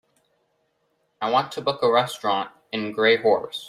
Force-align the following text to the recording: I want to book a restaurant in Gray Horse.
I 1.21 1.29
want 1.29 1.51
to 1.51 1.61
book 1.61 1.83
a 1.83 1.91
restaurant 1.91 2.49
in 2.71 2.91
Gray 2.91 3.17
Horse. 3.17 3.59